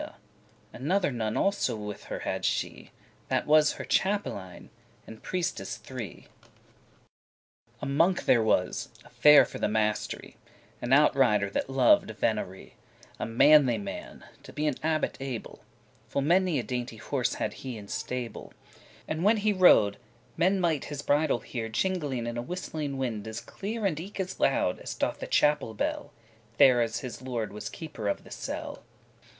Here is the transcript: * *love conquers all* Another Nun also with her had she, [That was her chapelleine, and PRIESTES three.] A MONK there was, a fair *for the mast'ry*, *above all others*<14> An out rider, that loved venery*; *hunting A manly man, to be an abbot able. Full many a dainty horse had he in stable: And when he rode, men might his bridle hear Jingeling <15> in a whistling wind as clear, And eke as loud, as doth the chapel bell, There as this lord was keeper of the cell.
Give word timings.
* 0.01 0.01
*love 0.01 0.09
conquers 0.09 0.23
all* 0.73 0.77
Another 0.81 1.11
Nun 1.11 1.37
also 1.37 1.75
with 1.75 2.05
her 2.05 2.19
had 2.21 2.43
she, 2.43 2.89
[That 3.27 3.45
was 3.45 3.73
her 3.73 3.85
chapelleine, 3.85 4.69
and 5.05 5.21
PRIESTES 5.21 5.77
three.] 5.77 6.25
A 7.83 7.85
MONK 7.85 8.25
there 8.25 8.41
was, 8.41 8.89
a 9.05 9.09
fair 9.09 9.45
*for 9.45 9.59
the 9.59 9.67
mast'ry*, 9.67 10.37
*above 10.37 10.37
all 10.41 10.47
others*<14> 10.47 10.81
An 10.87 10.93
out 10.93 11.15
rider, 11.15 11.49
that 11.51 11.69
loved 11.69 12.09
venery*; 12.17 12.73
*hunting 13.19 13.19
A 13.19 13.25
manly 13.37 13.77
man, 13.77 14.25
to 14.41 14.51
be 14.51 14.65
an 14.65 14.73
abbot 14.81 15.17
able. 15.19 15.63
Full 16.07 16.23
many 16.23 16.57
a 16.57 16.63
dainty 16.63 16.97
horse 16.97 17.35
had 17.35 17.53
he 17.61 17.77
in 17.77 17.87
stable: 17.87 18.53
And 19.07 19.23
when 19.23 19.37
he 19.37 19.53
rode, 19.53 19.97
men 20.35 20.59
might 20.59 20.85
his 20.85 21.03
bridle 21.03 21.41
hear 21.41 21.69
Jingeling 21.69 22.25
<15> 22.25 22.27
in 22.27 22.37
a 22.37 22.41
whistling 22.41 22.97
wind 22.97 23.27
as 23.27 23.39
clear, 23.39 23.85
And 23.85 23.99
eke 23.99 24.19
as 24.19 24.39
loud, 24.39 24.79
as 24.79 24.95
doth 24.95 25.19
the 25.19 25.27
chapel 25.27 25.75
bell, 25.75 26.11
There 26.57 26.81
as 26.81 27.01
this 27.01 27.21
lord 27.21 27.53
was 27.53 27.69
keeper 27.69 28.07
of 28.07 28.23
the 28.23 28.31
cell. 28.31 28.81